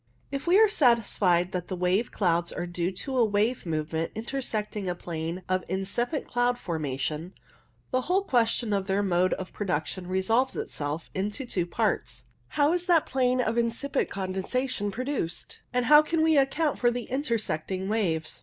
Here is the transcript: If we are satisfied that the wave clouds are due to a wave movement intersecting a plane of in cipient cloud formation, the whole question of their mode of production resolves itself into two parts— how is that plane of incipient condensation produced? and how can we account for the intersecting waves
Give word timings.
If 0.31 0.47
we 0.47 0.57
are 0.57 0.67
satisfied 0.67 1.51
that 1.51 1.67
the 1.67 1.75
wave 1.75 2.11
clouds 2.11 2.51
are 2.51 2.65
due 2.65 2.91
to 2.91 3.15
a 3.19 3.23
wave 3.23 3.67
movement 3.67 4.11
intersecting 4.15 4.89
a 4.89 4.95
plane 4.95 5.43
of 5.47 5.63
in 5.69 5.83
cipient 5.83 6.25
cloud 6.25 6.57
formation, 6.57 7.35
the 7.91 8.01
whole 8.01 8.23
question 8.23 8.73
of 8.73 8.87
their 8.87 9.03
mode 9.03 9.33
of 9.33 9.53
production 9.53 10.07
resolves 10.07 10.55
itself 10.55 11.11
into 11.13 11.45
two 11.45 11.67
parts— 11.67 12.23
how 12.57 12.73
is 12.73 12.87
that 12.87 13.05
plane 13.05 13.41
of 13.41 13.59
incipient 13.59 14.09
condensation 14.09 14.89
produced? 14.89 15.59
and 15.71 15.85
how 15.85 16.01
can 16.01 16.23
we 16.23 16.35
account 16.35 16.79
for 16.79 16.89
the 16.89 17.03
intersecting 17.03 17.87
waves 17.87 18.39